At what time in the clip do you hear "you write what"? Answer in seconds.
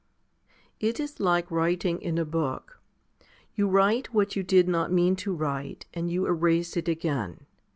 3.53-4.35